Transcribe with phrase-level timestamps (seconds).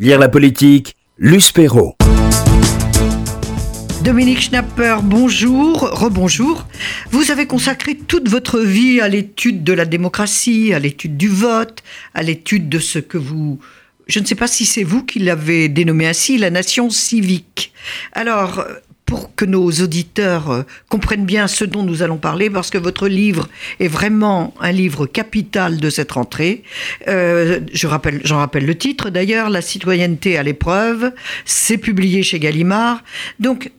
[0.00, 1.94] Lire la politique, Luce Perrault.
[4.02, 6.66] Dominique Schnapper, bonjour, rebonjour.
[7.10, 11.82] Vous avez consacré toute votre vie à l'étude de la démocratie, à l'étude du vote,
[12.14, 13.58] à l'étude de ce que vous...
[14.06, 17.74] Je ne sais pas si c'est vous qui l'avez dénommé ainsi, la nation civique.
[18.12, 18.64] Alors,
[19.10, 23.08] pour que nos auditeurs euh, comprennent bien ce dont nous allons parler, parce que votre
[23.08, 23.48] livre
[23.80, 26.62] est vraiment un livre capital de cette rentrée.
[27.08, 31.12] Euh, je rappelle, j'en rappelle le titre d'ailleurs, La citoyenneté à l'épreuve.
[31.44, 33.02] C'est publié chez Gallimard.
[33.40, 33.72] Donc,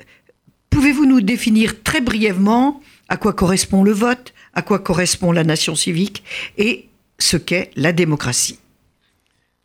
[0.69, 5.75] pouvez-vous nous définir très brièvement à quoi correspond le vote, à quoi correspond la nation
[5.75, 6.25] civique
[6.57, 6.89] et
[7.19, 8.59] ce qu'est la démocratie?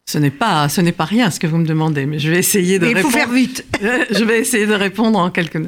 [0.08, 2.38] Ce n'est pas, ce n'est pas rien ce que vous me demandez, mais je vais
[2.38, 3.12] essayer de il répondre.
[3.12, 3.66] faut faire vite.
[4.12, 5.58] je vais essayer de répondre en quelques.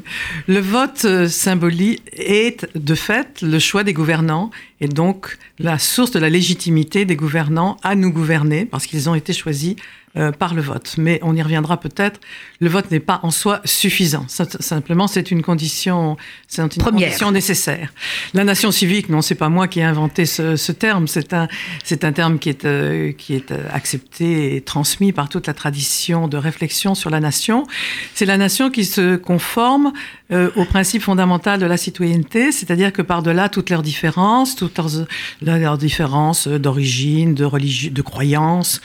[0.47, 4.49] Le vote euh, symbolique est de fait le choix des gouvernants
[4.79, 9.15] et donc la source de la légitimité des gouvernants à nous gouverner parce qu'ils ont
[9.15, 9.75] été choisis
[10.17, 10.95] euh, par le vote.
[10.97, 12.19] Mais on y reviendra peut-être.
[12.61, 14.25] Le vote n'est pas en soi suffisant.
[14.27, 17.93] Simplement, c'est une condition, c'est une condition nécessaire.
[18.33, 21.07] La nation civique, non, c'est pas moi qui ai inventé ce, ce terme.
[21.07, 21.47] C'est un,
[21.83, 25.53] c'est un terme qui est euh, qui est euh, accepté et transmis par toute la
[25.53, 27.67] tradition de réflexion sur la nation.
[28.15, 29.93] C'est la nation qui se conforme
[30.31, 35.07] euh, au principe fondamental de la citoyenneté, c'est-à-dire que par-delà toutes leurs différences, toutes leurs,
[35.57, 38.81] leurs différences d'origine, de religion, de croyance,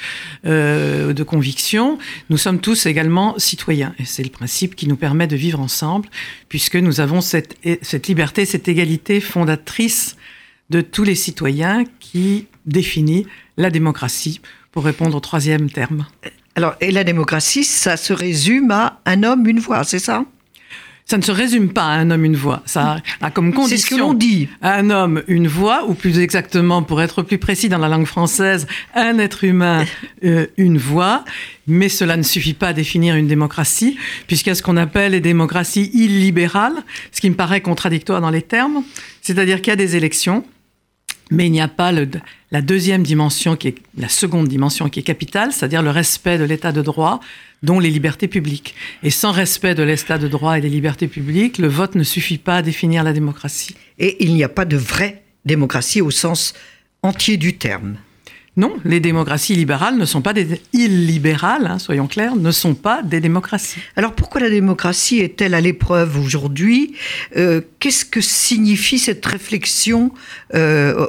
[0.46, 1.98] euh, de conviction,
[2.30, 3.94] nous sommes tous également citoyens.
[3.98, 6.08] Et c'est le principe qui nous permet de vivre ensemble,
[6.48, 10.16] puisque nous avons cette, cette liberté, cette égalité fondatrice
[10.70, 14.40] de tous les citoyens qui définit la démocratie,
[14.72, 16.06] pour répondre au troisième terme.
[16.56, 20.24] Alors, et la démocratie, ça se résume à un homme, une voix, c'est ça?
[21.06, 22.62] Ça ne se résume pas à un homme, une voix.
[22.64, 23.76] Ça a comme condition.
[23.76, 24.48] C'est ce que l'on dit.
[24.62, 28.66] Un homme, une voix, ou plus exactement, pour être plus précis dans la langue française,
[28.94, 29.84] un être humain,
[30.24, 31.24] euh, une voix.
[31.66, 35.12] Mais cela ne suffit pas à définir une démocratie, puisqu'il y a ce qu'on appelle
[35.12, 36.82] les démocraties illibérales,
[37.12, 38.82] ce qui me paraît contradictoire dans les termes.
[39.20, 40.44] C'est-à-dire qu'il y a des élections,
[41.30, 45.04] mais il n'y a pas la deuxième dimension, qui est la seconde dimension qui est
[45.04, 47.20] capitale, c'est-à-dire le respect de l'état de droit,
[47.62, 48.74] dont les libertés publiques.
[49.02, 52.38] Et sans respect de l'état de droit et des libertés publiques, le vote ne suffit
[52.38, 53.74] pas à définir la démocratie.
[53.98, 56.54] Et il n'y a pas de vraie démocratie au sens
[57.02, 57.96] entier du terme.
[58.56, 63.02] Non, les démocraties libérales ne sont pas des illibérales, hein, soyons clairs, ne sont pas
[63.02, 63.80] des démocraties.
[63.96, 66.94] Alors pourquoi la démocratie est-elle à l'épreuve aujourd'hui?
[67.36, 70.12] Euh, Qu'est-ce que signifie cette réflexion
[70.54, 71.06] euh,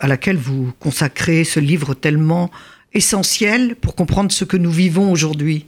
[0.00, 2.50] à laquelle vous consacrez ce livre tellement
[2.94, 5.64] essentiel pour comprendre ce que nous vivons aujourd'hui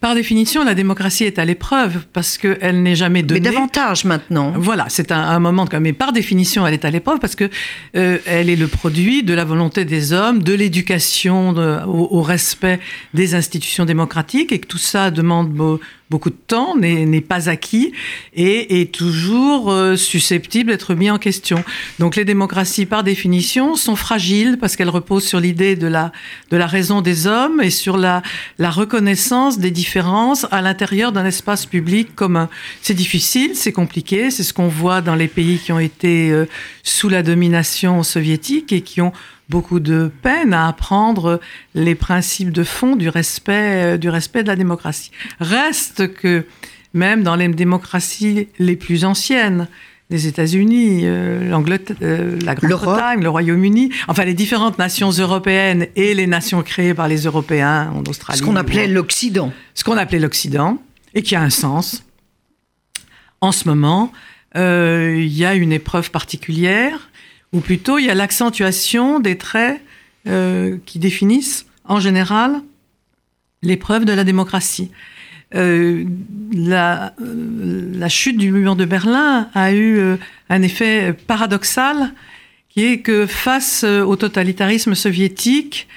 [0.00, 3.40] Par définition, la démocratie est à l'épreuve parce qu'elle n'est jamais donnée.
[3.40, 4.54] Mais davantage maintenant.
[4.56, 5.76] Voilà, c'est un, un, moment de...
[5.78, 7.50] Mais par définition, elle est à l'épreuve parce que
[7.96, 12.80] euh, elle est le produit de la volonté des hommes, de l'éducation, au, au, respect
[13.14, 15.52] des institutions démocratiques et que tout ça demande
[16.12, 17.92] beaucoup de temps, n'est pas acquis
[18.34, 21.64] et est toujours euh, susceptible d'être mis en question.
[21.98, 26.12] Donc les démocraties, par définition, sont fragiles parce qu'elles reposent sur l'idée de la,
[26.66, 28.20] raison des hommes et sur la,
[28.58, 32.50] la reconnaissance des différences à l'intérieur d'un espace public commun.
[32.82, 36.44] C'est difficile, c'est compliqué, c'est ce qu'on voit dans les pays qui ont été euh,
[36.82, 39.14] sous la domination soviétique et qui ont
[39.52, 41.38] beaucoup de peine à apprendre
[41.74, 45.10] les principes de fond du respect, du respect de la démocratie.
[45.40, 46.46] Reste que
[46.94, 49.68] même dans les démocraties les plus anciennes,
[50.08, 56.14] les États-Unis, euh, l'Angleterre, euh, la Grande-Bretagne, le Royaume-Uni, enfin les différentes nations européennes et
[56.14, 58.38] les nations créées par les Européens en Australie.
[58.38, 59.52] Ce qu'on appelait l'Occident.
[59.74, 60.78] Ce qu'on appelait l'Occident,
[61.14, 62.04] et qui a un sens.
[63.40, 64.12] En ce moment,
[64.56, 67.10] euh, il y a une épreuve particulière
[67.52, 69.80] ou plutôt il y a l'accentuation des traits
[70.26, 72.60] euh, qui définissent en général
[73.62, 74.90] l'épreuve de la démocratie.
[75.54, 76.04] Euh,
[76.52, 80.16] la, euh, la, chute du mur de Berlin a eu
[80.48, 82.14] un effet paradoxal
[82.70, 85.88] qui est que face au totalitarisme soviétique,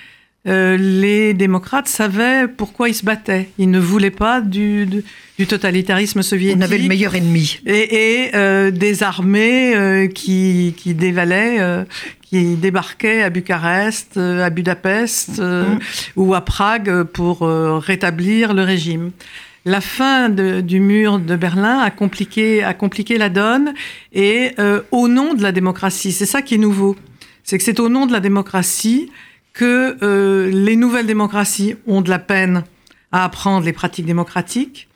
[0.47, 3.49] euh, les démocrates savaient pourquoi ils se battaient.
[3.57, 5.03] Ils ne voulaient pas du, du,
[5.37, 6.57] du totalitarisme soviétique.
[6.59, 7.59] On avait le meilleur ennemi.
[7.65, 11.83] Et, et euh, des armées euh, qui, qui dévalaient, euh,
[12.21, 15.79] qui débarquaient à Bucarest, euh, à Budapest mmh.
[16.15, 19.11] ou à Prague pour rétablir le régime.
[19.67, 23.73] La fin de, du mur de Berlin a compliqué, a compliqué la donne
[24.13, 24.51] et
[24.91, 26.95] au nom de la démocratie, c'est ça qui est nouveau.
[27.43, 29.09] C'est que c'est au nom de la démocratie
[29.55, 32.63] que euh, les nouvelles démocraties ont de la peine
[33.11, 34.89] à apprendre les pratiques démocratiques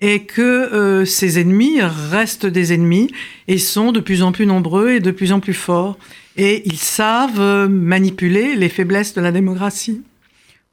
[0.00, 3.12] et que euh, ces ennemis restent des ennemis
[3.46, 5.98] et sont de plus en plus nombreux et de plus en plus forts.
[6.36, 10.02] Et ils savent manipuler les faiblesses de la démocratie.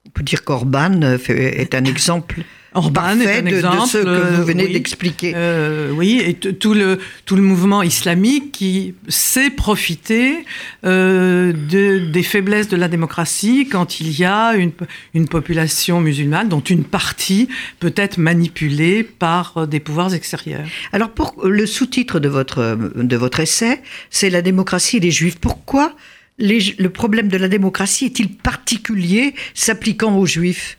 [0.08, 2.42] On peut dire qu'Orban est un exemple
[2.74, 4.74] Orban est un exemple, de ce que vous venez oui.
[4.74, 5.34] d'expliquer.
[5.36, 10.46] Euh, oui, et tout le, tout le mouvement islamique qui sait profiter
[10.86, 14.72] euh, de, des faiblesses de la démocratie quand il y a une,
[15.14, 17.48] une population musulmane dont une partie
[17.80, 20.68] peut être manipulée par des pouvoirs extérieurs.
[20.92, 25.38] Alors, pour le sous-titre de votre, de votre essai, c'est la démocratie et les juifs.
[25.40, 25.96] Pourquoi
[26.40, 30.78] les, le problème de la démocratie est-il particulier s'appliquant aux juifs?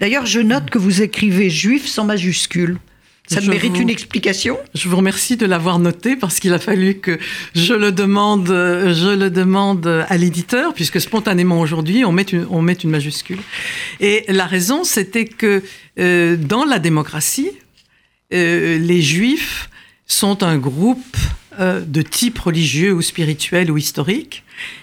[0.00, 2.78] D'ailleurs, je note que vous écrivez juif sans majuscule.
[3.26, 4.58] Ça Je mérite vous- une explication?
[4.74, 7.18] Je vous remercie de l'avoir noté parce qu'il a fallu que
[7.54, 12.60] je le demande, je le demande à l'éditeur puisque spontanément aujourd'hui on met une, on
[12.60, 13.38] met une majuscule.
[14.00, 15.62] Et la raison c'était que
[15.98, 17.50] euh, dans la démocratie,
[18.34, 19.70] euh, les juifs
[20.06, 21.16] sont un groupe
[21.60, 24.42] euh, de type religieux ou spirituel ou historique,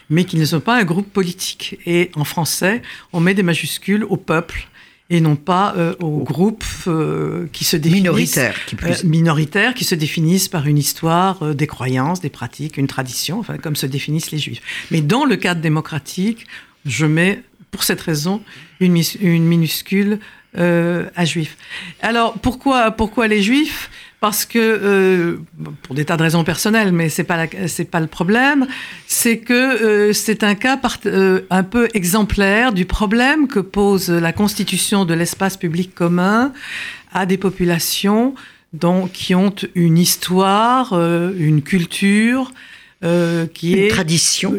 [0.10, 1.78] mais qui ne sont pas un groupe politique.
[1.86, 2.82] Et en français,
[3.14, 4.68] on met des majuscules au peuple
[5.12, 9.04] et non pas euh, aux groupes euh, qui se définissent Minoritaire, qui plus.
[9.04, 13.38] euh, minoritaires qui se définissent par une histoire, euh, des croyances, des pratiques, une tradition,
[13.38, 14.62] enfin comme se définissent les juifs.
[14.90, 16.48] Mais dans le cadre démocratique,
[16.86, 18.42] je mets pour cette raison
[18.80, 20.20] une minuscule
[20.58, 21.58] euh, à juifs.
[22.02, 23.90] Alors pourquoi pourquoi les juifs?
[24.22, 25.38] Parce que euh,
[25.82, 28.68] pour des tas de raisons personnelles, mais c'est pas la- c'est pas le problème,
[29.08, 34.10] c'est que euh, c'est un cas part- euh, un peu exemplaire du problème que pose
[34.10, 36.54] la constitution de l'espace public commun
[37.12, 38.36] à des populations
[38.74, 42.54] donc, qui ont une histoire, une culture,
[43.54, 44.54] qui Une est tradition.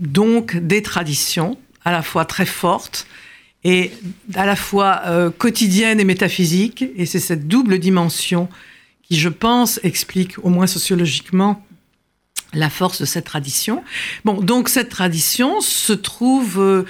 [0.00, 3.06] donc des traditions à la fois très fortes
[3.62, 3.92] et
[4.34, 5.02] à la fois
[5.38, 6.84] quotidiennes et métaphysiques.
[6.96, 8.48] Et c'est cette double dimension
[9.02, 11.64] qui, je pense, explique, au moins sociologiquement,
[12.54, 13.82] la force de cette tradition.
[14.24, 16.84] Bon, donc cette tradition se trouve euh,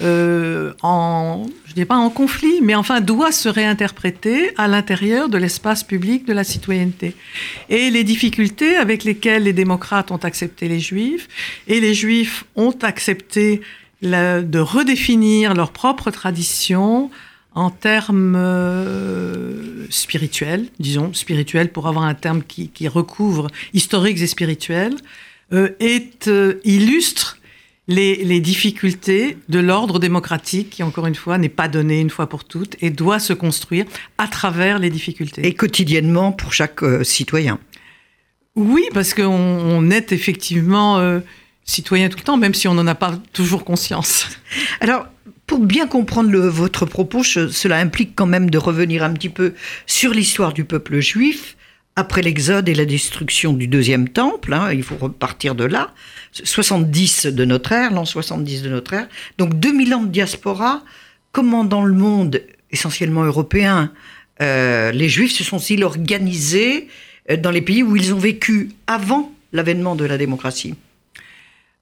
[0.00, 5.38] euh, en, je dis pas en conflit, mais enfin doit se réinterpréter à l'intérieur de
[5.38, 7.16] l'espace public de la citoyenneté.
[7.68, 11.28] Et les difficultés avec lesquelles les démocrates ont accepté les juifs
[11.66, 13.60] et les juifs ont accepté
[14.02, 17.10] de redéfinir leur propre tradition
[17.58, 24.28] en termes euh, spirituels, disons, spirituels pour avoir un terme qui, qui recouvre historiques et
[24.28, 24.94] spirituels,
[25.52, 27.38] euh, est, euh, illustre
[27.88, 32.28] les, les difficultés de l'ordre démocratique qui, encore une fois, n'est pas donné une fois
[32.28, 33.86] pour toutes et doit se construire
[34.18, 35.44] à travers les difficultés.
[35.44, 37.58] Et quotidiennement pour chaque citoyen.
[38.54, 41.20] Oui, parce qu'on on est effectivement
[41.64, 44.28] citoyen tout le temps, même si on n'en a pas toujours conscience.
[44.80, 45.06] Alors,
[45.48, 49.30] pour bien comprendre le- votre propos, je- cela implique quand même de revenir un petit
[49.30, 49.54] peu
[49.86, 51.56] sur l'histoire du peuple juif
[51.96, 54.52] après l'Exode et la destruction du deuxième temple.
[54.52, 55.92] hein, il faut repartir de là.
[56.32, 59.08] 70 de notre ère, l'an 70 de notre ère.
[59.38, 60.84] Donc 2000 ans de diaspora.
[61.32, 63.92] Comment dans le monde, essentiellement européen,
[64.40, 66.88] euh, les juifs se sont-ils organisés
[67.30, 70.74] euh, dans les pays où ils ont vécu avant l'avènement de la démocratie?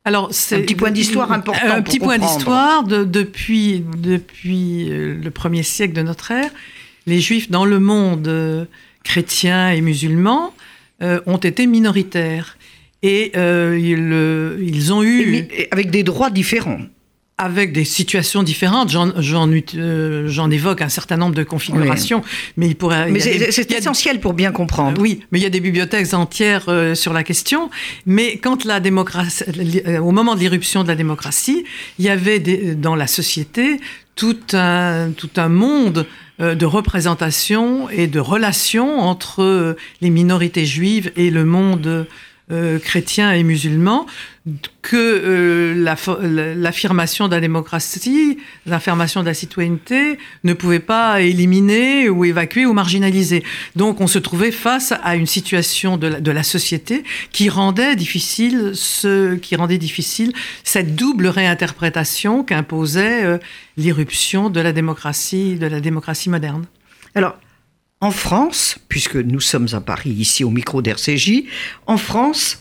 [0.06, 5.16] Alors, c'est Un petit point d'histoire important Un petit point d'histoire de- depuis depuis euh,
[5.22, 6.50] le premier siècle de notre ère,
[7.06, 8.64] les Juifs dans le monde euh,
[9.02, 10.54] chrétien et musulman
[11.02, 12.56] euh, ont été minoritaires
[13.02, 16.80] et euh, ils, ils ont eu Mais avec des droits différents.
[17.38, 18.90] Avec des situations différentes.
[18.90, 19.10] J'en
[19.76, 22.22] euh, évoque un certain nombre de configurations,
[22.56, 23.10] mais il pourrait.
[23.10, 25.00] Mais c'est essentiel pour bien comprendre.
[25.00, 27.70] oui, mais il y a des bibliothèques entières euh, sur la question.
[28.06, 29.44] Mais quand la démocratie,
[29.86, 31.64] euh, au moment de l'irruption de la démocratie,
[31.98, 33.80] il y avait des- dans la société
[34.14, 36.06] tout un, tout un monde
[36.40, 42.06] euh, de représentation et de relations entre euh, les minorités juives et le monde
[42.52, 44.06] euh, chrétien et musulman
[44.80, 52.24] que euh, l'affirmation de la démocratie, l'affirmation de la citoyenneté ne pouvait pas éliminer ou
[52.24, 53.42] évacuer ou marginaliser.
[53.74, 57.96] Donc on se trouvait face à une situation de la, de la société qui rendait
[57.96, 63.38] difficile ce qui rendait difficile cette double réinterprétation qu'imposait euh,
[63.76, 66.64] l'irruption de la démocratie de la démocratie moderne.
[67.16, 67.36] Alors,
[68.00, 71.44] en France, puisque nous sommes à Paris, ici au micro d'RCJ,
[71.86, 72.60] en France,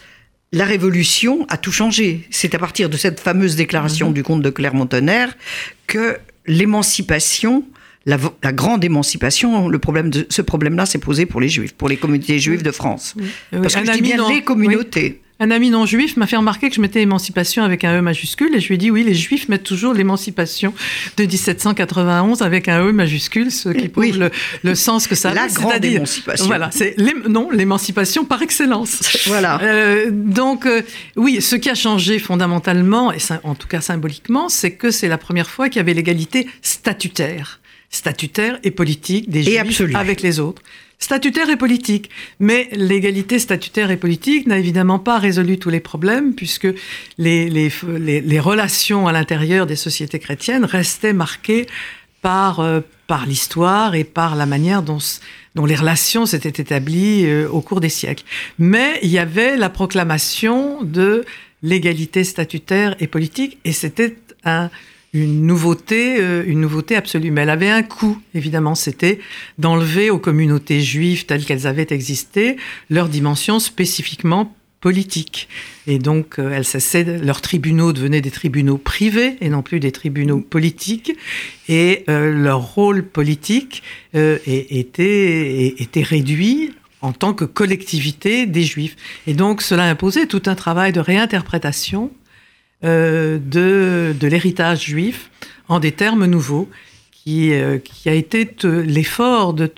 [0.51, 2.27] la Révolution a tout changé.
[2.31, 5.35] C'est à partir de cette fameuse déclaration du comte de Clermont-Tonnerre
[5.87, 7.65] que l'émancipation,
[8.05, 8.17] la,
[8.53, 12.39] grande émancipation, le problème de, ce problème-là s'est posé pour les Juifs, pour les communautés
[12.39, 13.15] juives de France.
[13.17, 13.25] Oui,
[13.61, 15.21] Parce que un je dis bien dont- les communautés.
[15.39, 18.55] Un ami non juif m'a fait remarquer que je mettais émancipation avec un E majuscule
[18.55, 20.73] et je lui ai dit oui, les juifs mettent toujours l'émancipation
[21.17, 24.11] de 1791 avec un E majuscule, ce qui prouve Oui.
[24.13, 24.31] le,
[24.63, 25.33] le sens que ça a.
[25.33, 26.45] La grande émancipation.
[26.45, 26.95] Voilà, c'est
[27.27, 29.01] non l'émancipation par excellence.
[29.27, 29.59] Voilà.
[29.61, 30.81] Euh, donc euh,
[31.15, 35.17] oui, ce qui a changé fondamentalement et en tout cas symboliquement, c'est que c'est la
[35.17, 39.95] première fois qu'il y avait l'égalité statutaire, statutaire et politique des juifs absolue.
[39.95, 40.61] avec les autres.
[40.99, 42.09] Statutaire et politique.
[42.39, 46.67] Mais l'égalité statutaire et politique n'a évidemment pas résolu tous les problèmes, puisque
[47.17, 51.67] les, relations à l'intérieur des sociétés chrétiennes restaient marquées
[52.21, 52.81] par, euh,
[53.27, 58.23] l'histoire et par la manière dont les relations s'étaient établies euh, au cours des siècles.
[58.57, 61.23] Mais il y avait la proclamation de
[61.61, 64.69] l'égalité statutaire et politique, et c'était un,
[65.15, 67.31] une nouveauté, euh, une nouveauté absolue.
[67.31, 69.19] Mais elle avait un coût, évidemment, c'était
[69.57, 72.57] d'enlever aux communautés juives telles qu'elles avaient existé
[72.89, 75.47] leur dimension spécifiquement politique.
[75.87, 80.41] Et donc, euh, elles leurs tribunaux devenaient des tribunaux privés et non plus des tribunaux
[80.41, 81.13] politiques.
[81.69, 88.95] Et euh, leur rôle politique était, était réduit en tant que collectivité des juifs.
[89.27, 92.11] Et donc, cela imposait tout un travail de réinterprétation
[92.83, 95.29] euh, de, de l'héritage juif
[95.67, 96.69] en des termes nouveaux,
[97.11, 99.71] qui, euh, qui a été l'effort de,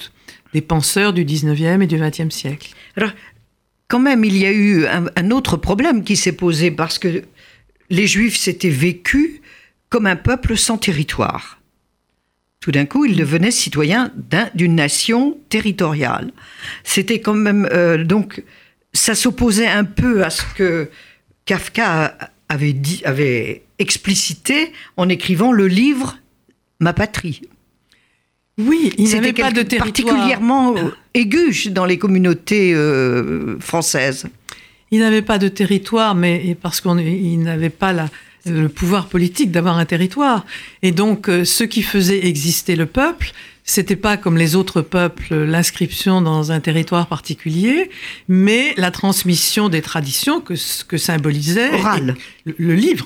[0.54, 2.72] des penseurs du 19e et du 20e siècle.
[2.96, 3.12] Alors,
[3.88, 7.24] quand même, il y a eu un, autre problème qui s'est posé parce que
[7.90, 9.40] les Juifs s'étaient vécus
[9.90, 11.62] comme un peuple sans territoire.
[12.60, 16.32] Tout d'un coup, ils devenaient citoyens d'un- d'une nation territoriale.
[16.84, 18.44] C'était quand même euh, donc
[18.92, 20.90] ça s'opposait un peu à ce que
[21.46, 22.18] Kafka
[22.50, 26.18] avait dit, avait explicité en écrivant le livre
[26.80, 27.42] Ma patrie.
[28.60, 29.80] Oui, il n'avait pas de territoire.
[30.16, 34.26] particulièrement euh, aigu dans les communautés euh, françaises.
[34.92, 38.10] Il n'avait pas de territoire, mais parce qu'il n'avait pas la-
[38.46, 40.46] le pouvoir politique d'avoir un territoire.
[40.82, 43.32] Et donc, euh, ce qui faisait exister le peuple,
[43.68, 47.92] c'était pas comme les autres peuples l'inscription dans un territoire particulier,
[48.28, 50.56] mais la transmission des traditions que,
[50.86, 51.70] que symbolisait
[52.46, 53.06] le livre.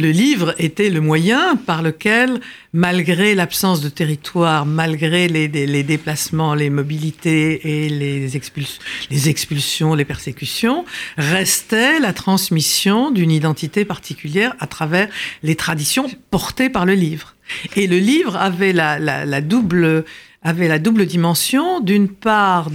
[0.00, 2.40] Le livre était le moyen par lequel,
[2.72, 5.46] malgré l'absence de territoire, malgré les,
[5.82, 8.78] déplacements, les mobilités et les, expuls-
[9.10, 10.86] les expulsions, les persécutions,
[11.18, 15.10] restait la transmission d'une identité particulière à travers
[15.42, 17.34] les traditions portées par le livre.
[17.76, 20.06] Et le livre avait la double
[20.42, 22.70] avait la double dimension, d'une part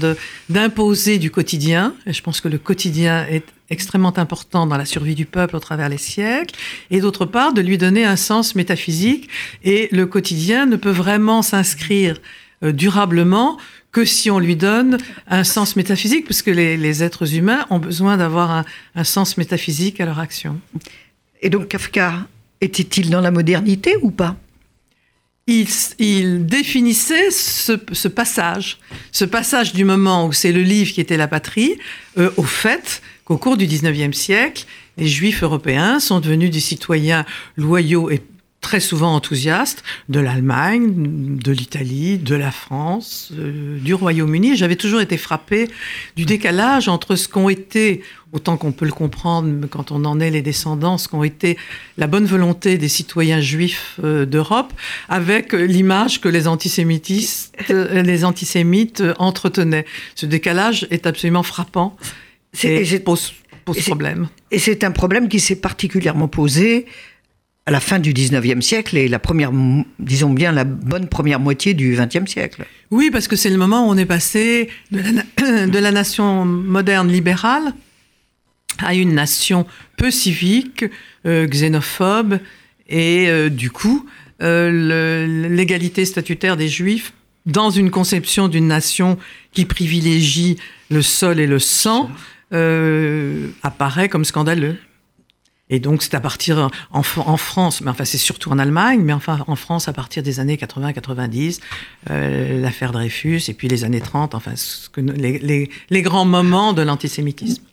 [0.49, 5.15] d'imposer du quotidien, et je pense que le quotidien est extrêmement important dans la survie
[5.15, 6.53] du peuple au travers les siècles,
[6.91, 9.29] et d'autre part de lui donner un sens métaphysique,
[9.63, 12.19] et le quotidien ne peut vraiment s'inscrire
[12.63, 13.57] euh, durablement
[13.91, 18.65] que si on lui donne un sens métaphysique, puisque les, êtres humains ont besoin d'avoir
[18.93, 20.59] un sens métaphysique à leur action.
[21.41, 22.27] Et donc Kafka
[22.59, 24.35] était-il dans la modernité ou pas?
[25.47, 28.79] Il, définissait ce, ce passage,
[29.11, 31.77] ce passage du moment où c'est le livre qui était la patrie,
[32.17, 34.65] euh, au fait qu'au cours du 19e siècle,
[34.97, 37.25] les juifs européens sont devenus des citoyens
[37.57, 38.21] loyaux et
[38.65, 44.55] très souvent enthousiastes de l'Allemagne, de l'Italie, de la France, euh, du Royaume-Uni.
[44.57, 45.67] J'avais toujours été frappé
[46.15, 48.01] du décalage entre ce qu'ont été,
[48.33, 51.59] autant qu'on peut le comprendre quand on en est les descendants, ce qu'ont été
[51.99, 54.73] la bonne volonté des citoyens juifs euh, d'Europe,
[55.09, 59.85] avec euh, l'image que les antisémitistes, les antisémites entretenaient.
[60.15, 61.95] Ce décalage est absolument frappant
[62.51, 63.31] C'est- pose,
[63.63, 64.27] pose et c'est- problème.
[64.49, 66.87] Et c'est un problème qui s'est particulièrement posé
[67.65, 69.51] à la fin du 19e siècle et la première,
[69.99, 72.65] disons bien, la bonne première moitié du 20e siècle.
[72.91, 76.45] Oui, parce que c'est le moment où on est passé de la, de la nation
[76.45, 77.73] moderne libérale
[78.79, 79.65] à une nation
[79.97, 80.85] peu civique,
[81.25, 82.39] euh, xénophobe,
[82.87, 84.05] et euh, du coup,
[84.41, 87.13] euh, l'égalité statutaire des Juifs
[87.45, 89.17] dans une conception d'une nation
[89.53, 90.57] qui privilégie
[90.89, 92.09] le sol et le sang
[92.53, 94.77] euh, apparaît comme scandaleux.
[95.71, 99.01] Et donc, c'est à partir en, Fr- en France, mais enfin, c'est surtout en Allemagne,
[99.01, 101.59] mais enfin, en France, à partir des années 80-90,
[102.11, 106.25] euh, l'affaire Dreyfus, et puis les années 30, enfin, ce que, les, les- les grands
[106.25, 107.63] moments de l'antisémitisme.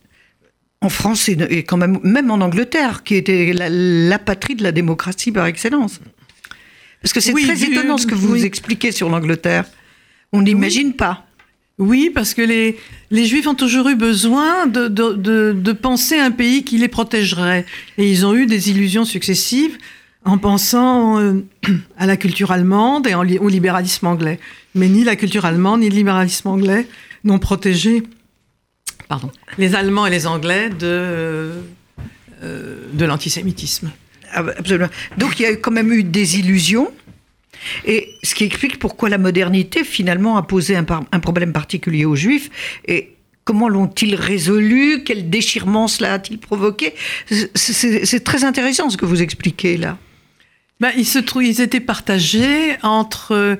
[0.80, 4.62] En France et, et quand même, même en Angleterre, qui était la, la patrie de
[4.62, 6.00] la démocratie par excellence.
[7.02, 8.42] Parce que c'est Oui, très du- étonnant ce que vous oui.
[8.44, 9.64] expliquez sur l'Angleterre.
[10.32, 11.26] On n'imagine pas.
[11.82, 12.78] Oui, parce que les,
[13.10, 17.66] les Juifs ont toujours eu besoin de, de, de, penser un pays qui les protégerait.
[17.98, 19.76] Et ils ont eu des illusions successives
[20.24, 21.44] en pensant euh,
[21.98, 24.38] à la culture allemande et au libéralisme anglais.
[24.76, 26.86] Mais ni la culture allemande ni le libéralisme anglais
[27.24, 28.04] n'ont protégé
[29.08, 31.50] pardon, les Allemands et les Anglais de,
[32.42, 33.90] de l'antisémitisme.
[34.32, 34.88] Ah, absolument.
[35.18, 36.90] Donc il y a quand même eu des illusions.
[37.84, 42.50] Et ce qui explique pourquoi la modernité finalement a posé un, problème particulier aux Juifs.
[42.86, 43.14] Et
[43.44, 45.02] comment l'ont-ils résolu?
[45.04, 46.94] Quel déchirement cela a-t-il provoqué?
[47.54, 49.98] C'est très intéressant ce que vous expliquez là.
[50.80, 53.56] Ben, ils, se ils étaient partagés entre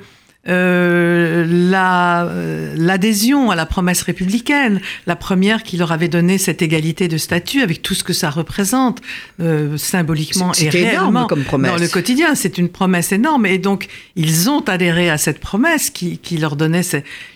[0.49, 6.62] euh, la, euh, l'adhésion à la promesse républicaine, la première qui leur avait donné cette
[6.62, 9.00] égalité de statut avec tout ce que ça représente
[9.40, 11.70] euh, symboliquement et réellement comme promesse.
[11.70, 12.34] dans le quotidien.
[12.34, 16.56] C'est une promesse énorme et donc ils ont adhéré à cette promesse qui, qui leur
[16.56, 16.82] donnait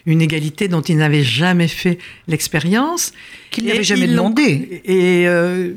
[0.06, 3.12] une égalité dont ils n'avaient jamais fait l'expérience.
[3.52, 4.82] Qu'ils n'avaient jamais demandé.
[4.84, 5.75] Et euh,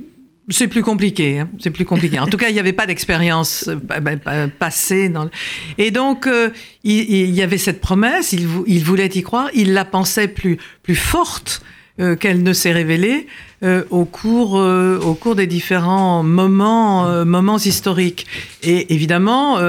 [0.49, 1.39] c'est plus compliqué.
[1.39, 1.49] Hein.
[1.59, 2.19] C'est plus compliqué.
[2.19, 5.09] En tout cas, il n'y avait pas d'expérience euh, passée.
[5.09, 5.29] Dans
[5.77, 6.49] Et donc, euh,
[6.83, 8.33] il, y avait cette promesse.
[8.33, 9.49] Il, voulait y croire.
[9.53, 11.61] Il la pensait plus plus forte
[11.99, 13.27] euh, qu'elle ne s'est révélée
[13.89, 18.25] au cours au cours des différents moments moments historiques.
[18.63, 19.59] Et évidemment,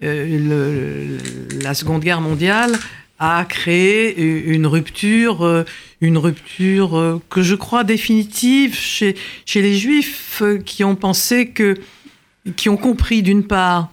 [0.00, 1.18] le,
[1.62, 2.72] la Seconde Guerre mondiale
[3.18, 5.64] a créé une rupture, euh,
[6.00, 11.48] une rupture euh, que je crois définitive chez, chez les Juifs euh, qui ont pensé
[11.48, 11.74] que,
[12.56, 13.90] qui ont compris d'une part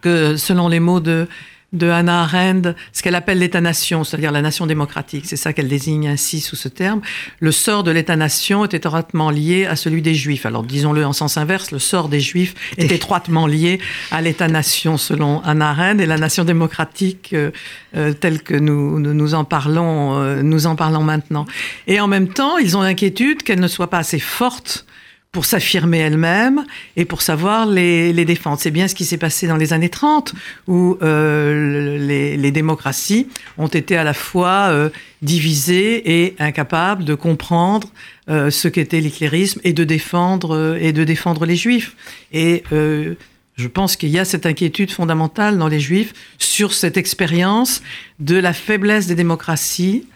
[0.00, 1.26] que selon les mots de,
[1.74, 6.08] de Hannah Arendt, ce qu'elle appelle l'État-nation, c'est-à-dire la nation démocratique, c'est ça qu'elle désigne
[6.08, 7.02] ainsi sous ce terme,
[7.40, 10.46] le sort de l'État-nation est étroitement lié à celui des Juifs.
[10.46, 15.42] Alors disons-le en sens inverse, le sort des Juifs est étroitement lié à l'État-nation selon
[15.42, 17.50] Hannah Arendt et la nation démocratique euh,
[17.96, 21.46] euh, telle que nous, nous, nous en parlons, euh, nous en parlons maintenant.
[21.86, 24.86] Et en même temps, ils ont l'inquiétude qu'elle ne soit pas assez forte
[25.34, 26.64] pour s'affirmer elle-même
[26.96, 28.58] et pour savoir les, les défendre.
[28.60, 30.32] C'est bien ce qui s'est passé dans les années 30,
[30.68, 33.26] où euh, les, les, démocraties
[33.58, 34.90] ont été à la fois euh,
[35.22, 37.88] divisées et incapables de comprendre
[38.30, 41.96] euh, ce qu'était l'éclairisme et de défendre euh, et de défendre les juifs.
[42.32, 43.14] Et euh,
[43.56, 47.82] je pense qu'il y a cette inquiétude fondamentale dans les juifs sur cette expérience
[48.20, 50.06] de la faiblesse des démocraties,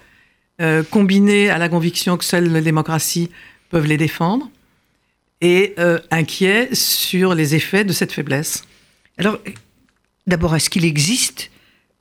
[0.60, 3.30] euh, combinée à la conviction que seules les démocraties
[3.70, 4.48] peuvent les défendre
[5.40, 8.64] et euh, inquiet sur les effets de cette faiblesse.
[9.18, 9.38] Alors,
[10.26, 11.50] d'abord, est-ce qu'il existe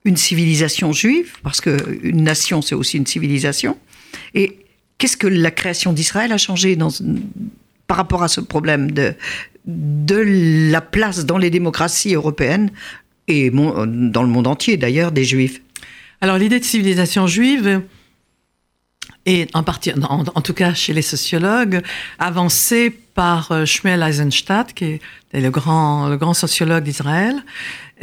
[0.05, 1.33] une civilisation juive?
[1.43, 3.77] Parce qu'une nation, c'est aussi une civilisation.
[4.33, 4.59] Et
[4.97, 6.89] qu'est-ce que la création d'Israël a changé dans,
[7.87, 9.13] par rapport à ce problème de,
[9.65, 12.71] de la place dans les démocraties européennes
[13.27, 15.61] et dans le monde entier d'ailleurs des juifs?
[16.21, 17.81] Alors l'idée de civilisation juive
[19.27, 21.81] et en, partie, en, tout cas chez les sociologues,
[22.17, 24.85] avancée par euh, Shmuel Eisenstadt, qui
[25.33, 27.35] est le grand, le grand sociologue d'Israël,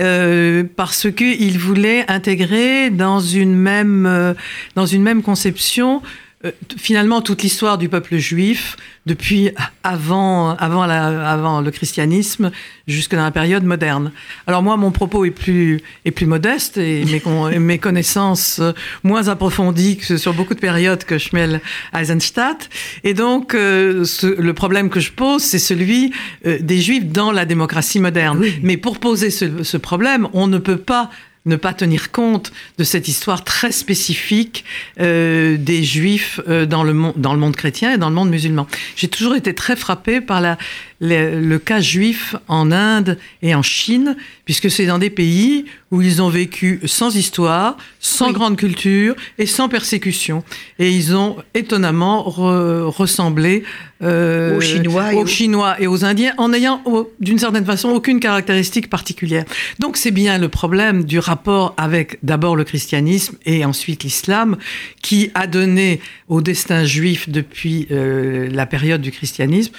[0.00, 4.34] euh, parce qu'il voulait intégrer dans une même, euh,
[4.74, 6.02] dans une même conception
[6.44, 8.76] euh, finalement toute l'histoire du peuple juif
[9.06, 9.50] depuis
[9.82, 12.50] avant, avant, la, avant le christianisme
[12.86, 14.12] jusque dans la période moderne.
[14.46, 18.60] Alors moi, mon propos est plus, est plus modeste et mes, con, mes connaissances
[19.02, 21.60] moins approfondies que sur beaucoup de périodes que Schmel
[21.94, 22.68] Eisenstadt.
[23.04, 26.12] Et donc, euh, ce, le problème que je pose, c'est celui
[26.46, 28.38] euh, des juifs dans la démocratie moderne.
[28.40, 28.58] Oui.
[28.62, 31.10] Mais pour poser ce, ce problème, on ne peut pas
[31.46, 34.64] ne pas tenir compte de cette histoire très spécifique
[35.00, 38.30] euh, des juifs euh, dans, le monde, dans le monde chrétien et dans le monde
[38.30, 38.66] musulman.
[38.96, 40.56] J'ai toujours été très frappée par la,
[41.00, 46.02] le, le cas juif en Inde et en Chine, puisque c'est dans des pays où
[46.02, 48.32] ils ont vécu sans histoire, sans oui.
[48.32, 50.42] grande culture et sans persécution.
[50.78, 53.62] Et ils ont étonnamment re ressemblé
[54.02, 56.82] euh, aux, Chinois, aux et Chinois et aux Indiens en ayant
[57.20, 59.44] d'une certaine façon aucune caractéristique particulière.
[59.78, 64.56] Donc c'est bien le problème du rapport avec d'abord le christianisme et ensuite l'islam
[65.00, 69.72] qui a donné au destin juif depuis euh, la période du christianisme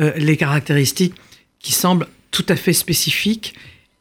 [0.00, 1.14] euh, les caractéristiques
[1.58, 3.54] qui semblent tout à fait spécifiques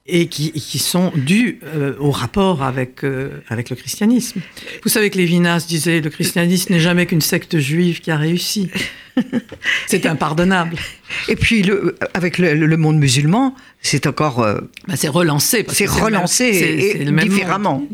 [0.09, 4.41] et qui, qui sont dues euh, au rapport avec, euh, avec le christianisme.
[4.83, 8.69] Vous savez que Lévinas disait le christianisme n'est jamais qu'une secte juive qui a réussi.
[9.87, 10.77] C'est impardonnable.
[11.27, 14.39] Et puis, le, avec le, le, monde musulman, c'est encore.
[14.39, 15.65] Euh, bah c'est relancé.
[15.67, 17.85] C'est relancé et, et différemment.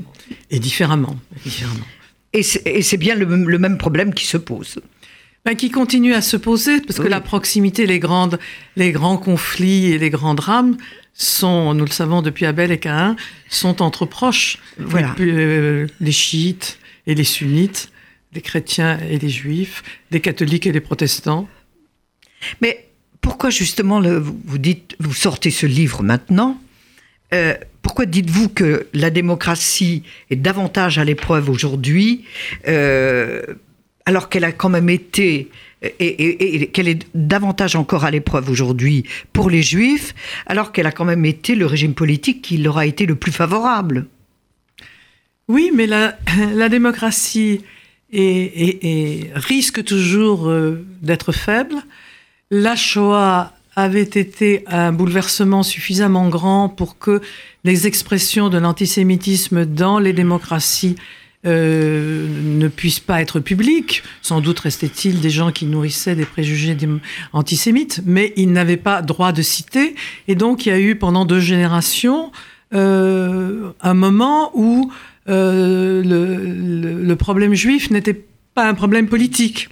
[0.52, 1.16] Et différemment.
[1.44, 1.86] différemment.
[2.34, 4.80] Et c'est bien le, le, même problème qui se pose.
[5.46, 7.06] Ben, qui continue à se poser, parce oui.
[7.06, 8.40] que la proximité, les, grandes,
[8.76, 10.76] les grands conflits et les grands drames
[11.14, 13.16] sont, nous le savons depuis Abel et Caïn,
[13.48, 14.58] sont entre proches.
[14.80, 15.16] Voilà.
[15.20, 17.92] Les, euh, les chiites et les sunnites,
[18.34, 21.48] les chrétiens et les juifs, les catholiques et les protestants.
[22.62, 22.88] Mais
[23.22, 26.60] pourquoi justement le, vous dites, vous sortez ce livre maintenant
[27.34, 32.24] euh, pourquoi dites-vous que la démocratie est davantage à l'épreuve aujourd'hui
[32.68, 33.42] euh,
[34.06, 35.50] alors qu'elle a quand même été
[36.00, 40.16] et, qu'elle est davantage encore à l'épreuve aujourd'hui pour les juifs,
[40.46, 43.32] alors qu'elle a quand même été le régime politique qui leur a été le plus
[43.32, 44.08] favorable.
[45.48, 46.18] Oui, mais la,
[46.70, 47.62] démocratie
[48.12, 51.76] risque toujours euh, d'être faible.
[52.50, 57.22] La Shoah avait été un bouleversement suffisamment grand pour que
[57.66, 60.96] les expressions de l'antisémitisme dans les démocraties
[61.46, 64.04] euh, ne puissent pas être publiques.
[64.22, 66.76] Sans doute restait-il des gens qui nourrissaient des préjugés
[67.34, 69.96] antisémites, mais ils n'avaient pas droit de citer.
[70.28, 72.32] Et donc il y a eu pendant deux générations
[72.74, 74.92] euh, un moment où
[75.30, 79.70] euh, le, le, problème juif n'était pas un problème politique.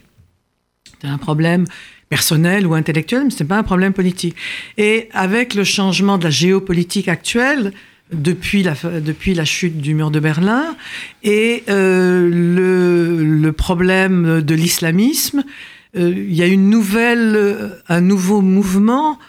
[0.85, 1.65] C'était un problème
[2.09, 4.35] personnel ou intellectuel, mais ce n'était pas un problème politique.
[4.77, 7.73] Et avec le changement de la géopolitique actuelle,
[8.13, 10.75] depuis la, depuis la chute du mur de Berlin,
[11.23, 15.43] et euh, le, problème de l'islamisme,
[15.95, 19.19] euh, il y a une nouvelle, un nouveau mouvement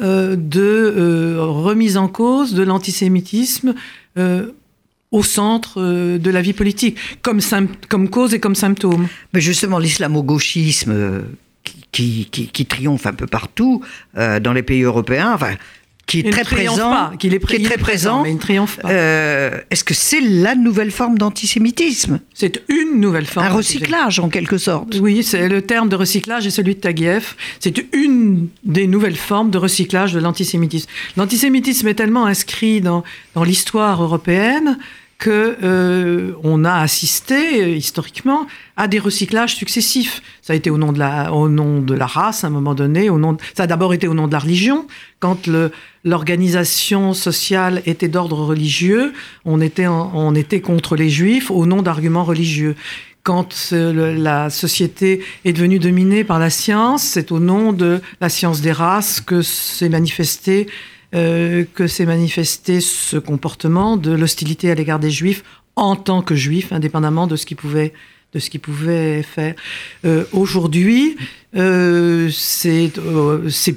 [0.00, 3.74] euh, de remise en cause de l'antisémitisme
[5.14, 7.38] au centre euh, de la vie politique, comme,
[7.88, 9.06] comme cause et comme symptôme.
[9.32, 11.22] Mais justement, l'islamo-gauchisme euh,
[11.92, 13.80] qui, qui, triomphe un peu partout
[14.18, 15.38] euh, dans les pays européens,
[16.06, 18.90] qui est très présent, qui, est, très présent, il ne triomphe pas.
[18.90, 22.20] Euh, Est-ce que c'est la nouvelle forme d'antisémitisme?
[22.34, 23.46] C'est une nouvelle forme.
[23.46, 24.96] Un recyclage en quelque sorte.
[25.00, 27.36] Oui, c'est le terme de recyclage et celui de Taguieff.
[27.60, 30.90] C'est une des nouvelles formes de recyclage de l'antisémitisme.
[31.16, 33.02] L'antisémitisme est tellement inscrit dans,
[33.34, 34.78] dans l'histoire européenne
[35.18, 38.46] que euh, a assisté euh, historiquement
[38.76, 40.22] à des recyclages successifs.
[40.42, 42.74] Ça a été au nom de la, au nom de la race à un moment
[42.74, 43.08] donné.
[43.56, 44.86] Ça a d'abord été au nom de la religion.
[45.20, 45.48] Quand
[46.04, 49.12] l'organisation sociale était d'ordre religieux,
[49.44, 52.76] on était, on était contre les juifs au nom d'arguments religieux.
[53.22, 58.28] Quand euh, la société est devenue dominée par la science, c'est au nom de la
[58.28, 60.66] science des races que s'est manifesté
[61.14, 65.44] euh, que s'est manifesté ce comportement de l'hostilité à l'égard des juifs
[65.76, 67.92] en tant que juifs, indépendamment de ce qu'ils pouvaient
[68.32, 69.54] de ce qu'ils pouvaient faire.
[70.04, 71.16] Euh, Aujourd'hui,
[71.54, 72.90] euh, c'est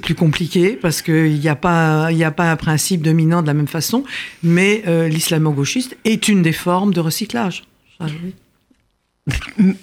[0.02, 3.68] plus compliqué parce qu'il n'y a, pas, a pas un principe dominant de la même
[3.68, 4.02] façon,
[4.42, 7.62] mais l'islamo-gauchiste est une des formes de recyclage.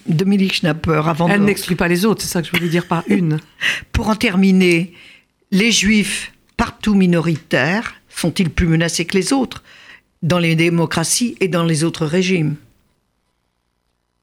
[0.08, 3.04] Dominique Schnapper, avant Elle n'exclut pas les autres, c'est ça que je voulais dire par
[3.08, 3.40] une.
[3.94, 4.92] Pour en terminer,
[5.52, 9.64] les juifs partout minoritaires sont-ils plus menacés que les autres
[10.24, 12.56] dans les démocraties et dans les autres régimes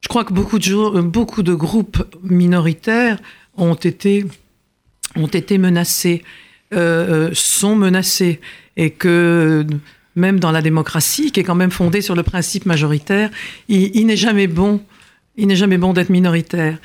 [0.00, 3.18] Je crois que beaucoup de, de groupes minoritaires
[3.56, 4.24] ont été,
[5.14, 6.24] ont été menacés,
[6.72, 8.40] euh, euh, sont menacés,
[8.76, 9.66] et que
[10.16, 13.30] même dans la démocratie, qui est quand même fondée sur le principe majoritaire,
[13.68, 14.82] il n'est jamais bon,
[15.36, 16.78] il n'est jamais bon d'être minoritaire.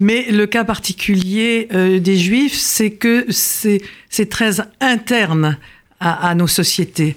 [0.00, 5.58] Mais le cas particulier euh, des Juifs, c'est que c'est très interne
[6.00, 7.16] à, nos sociétés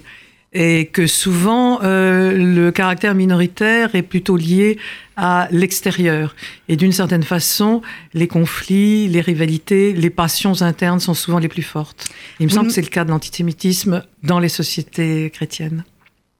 [0.52, 4.78] et que souvent euh, le caractère minoritaire est plutôt lié
[5.16, 6.36] à l'extérieur.
[6.68, 7.80] Et d'une certaine façon,
[8.12, 12.08] les conflits, les rivalités, les passions internes sont souvent les plus fortes.
[12.38, 15.84] Il me semble que c'est le cas de l'antisémitisme dans les sociétés chrétiennes.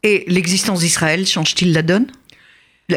[0.03, 2.07] Et l'existence d'Israël change-t-il la donne?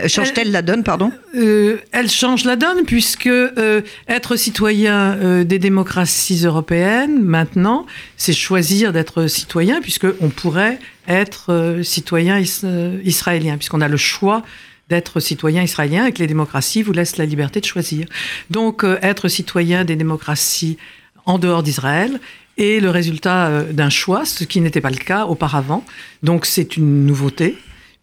[0.08, 5.60] Change-t-elle la donne, pardon euh, Elle change la donne puisque euh, être citoyen euh, des
[5.60, 7.86] démocraties européennes maintenant,
[8.18, 14.44] c'est choisir d'être citoyen puisque on pourrait être citoyen israélien puisqu'on a le choix
[14.90, 18.08] d'être citoyen israélien et que les démocraties vous laissent la liberté de choisir.
[18.50, 20.78] Donc être citoyen des démocraties
[21.26, 22.20] en dehors d'Israël
[22.58, 25.86] est le résultat d'un choix, ce qui n'était pas le cas auparavant.
[26.24, 27.58] Donc c'est une nouveauté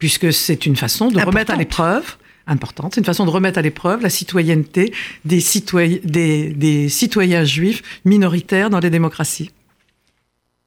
[0.04, 2.94] puisque c'est une façon de remettre à l'épreuve importante.
[2.94, 4.92] C'est une façon de remettre à l'épreuve la citoyenneté
[5.24, 9.50] des, citoyens, des, citoyens juifs minoritaires dans les démocraties.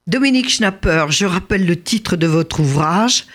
[0.07, 3.25] Dominique Schnapper, je rappelle le titre de votre ouvrage,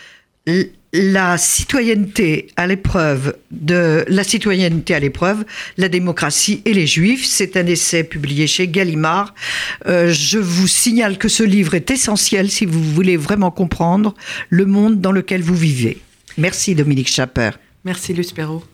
[0.92, 5.44] la citoyenneté à l'épreuve de la citoyenneté à l'épreuve,
[5.78, 7.24] la démocratie et les juifs.
[7.24, 9.34] C'est un essai publié chez Gallimard.
[9.86, 14.14] Euh, je vous signale que ce livre est essentiel si vous voulez vraiment comprendre
[14.50, 15.98] le monde dans lequel vous vivez.
[16.36, 17.50] Merci Dominique Chaper.
[17.84, 18.64] Merci Luce Perrault.